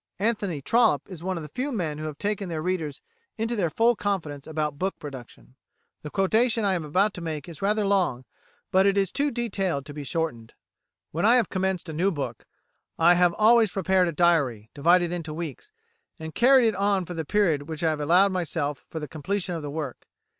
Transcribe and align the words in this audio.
Anthony 0.17 0.63
Trollope 0.63 1.07
is 1.07 1.23
one 1.23 1.37
of 1.37 1.43
the 1.43 1.49
few 1.53 1.71
men 1.71 1.99
who 1.99 2.05
have 2.05 2.17
taken 2.17 2.49
their 2.49 2.63
readers 2.63 3.01
into 3.37 3.55
their 3.55 3.69
full 3.69 3.95
confidence 3.95 4.47
about 4.47 4.79
book 4.79 4.97
production. 4.97 5.53
The 6.01 6.09
quotation 6.09 6.65
I 6.65 6.73
am 6.73 6.83
about 6.83 7.13
to 7.13 7.21
make 7.21 7.47
is 7.47 7.61
rather 7.61 7.85
long, 7.85 8.25
but 8.71 8.87
it 8.87 8.97
is 8.97 9.11
too 9.11 9.29
detailed 9.29 9.85
to 9.85 9.93
be 9.93 10.03
shortened: 10.03 10.55
"When 11.11 11.23
I 11.23 11.35
have 11.35 11.49
commenced 11.49 11.87
a 11.87 11.93
new 11.93 12.09
book 12.09 12.47
I 12.97 13.13
have 13.13 13.35
always 13.35 13.71
prepared 13.71 14.07
a 14.07 14.11
diary, 14.11 14.71
divided 14.73 15.11
into 15.11 15.35
weeks, 15.35 15.71
and 16.17 16.33
carried 16.33 16.69
it 16.69 16.75
on 16.75 17.05
for 17.05 17.13
the 17.13 17.23
period 17.23 17.69
which 17.69 17.83
I 17.83 17.91
have 17.91 17.99
allowed 17.99 18.31
myself 18.31 18.83
for 18.89 18.99
the 18.99 19.07
completion 19.07 19.53
of 19.53 19.61
the 19.61 19.69
work. 19.69 20.07